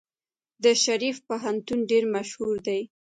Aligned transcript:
د 0.63 0.65
شریف 0.83 1.17
پوهنتون 1.27 1.79
ډیر 1.91 2.03
مشهور 2.15 2.55
دی. 2.67 2.81